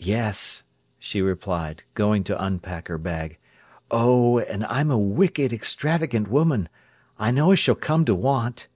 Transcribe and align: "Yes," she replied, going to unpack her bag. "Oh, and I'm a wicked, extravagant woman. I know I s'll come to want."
"Yes," 0.00 0.64
she 0.98 1.22
replied, 1.22 1.84
going 1.94 2.24
to 2.24 2.44
unpack 2.44 2.88
her 2.88 2.98
bag. 2.98 3.38
"Oh, 3.88 4.40
and 4.40 4.64
I'm 4.66 4.90
a 4.90 4.98
wicked, 4.98 5.52
extravagant 5.52 6.26
woman. 6.26 6.68
I 7.20 7.30
know 7.30 7.52
I 7.52 7.54
s'll 7.54 7.74
come 7.76 8.04
to 8.06 8.14
want." 8.16 8.66